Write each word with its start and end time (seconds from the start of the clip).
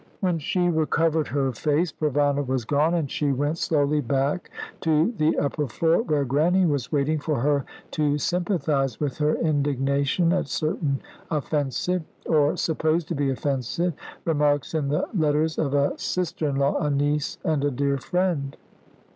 When 0.19 0.39
she 0.39 0.65
uncovered 0.65 1.27
her 1.27 1.51
face 1.51 1.91
Provana 1.91 2.41
was 2.43 2.65
gone, 2.65 2.95
and 2.95 3.11
she 3.11 3.31
went 3.31 3.59
slowly 3.59 4.01
back 4.01 4.49
to 4.79 5.11
the 5.15 5.37
upper 5.37 5.67
floor, 5.67 6.01
where 6.01 6.25
Grannie 6.25 6.65
was 6.65 6.91
waiting 6.91 7.19
for 7.19 7.39
her 7.41 7.65
to 7.91 8.17
sympathise 8.17 8.99
with 8.99 9.19
her 9.19 9.35
indignation 9.35 10.33
at 10.33 10.47
certain 10.47 11.01
offensive 11.29 12.01
or 12.25 12.57
supposed 12.57 13.09
to 13.09 13.13
be 13.15 13.29
offensive 13.29 13.93
remarks 14.25 14.73
in 14.73 14.87
the 14.87 15.07
letters 15.15 15.59
of 15.59 15.75
a 15.75 15.95
sister 15.99 16.47
in 16.49 16.55
law, 16.55 16.79
a 16.83 16.89
niece, 16.89 17.37
and 17.45 17.63
a 17.63 17.69
dear 17.69 17.99
friend. 17.99 18.57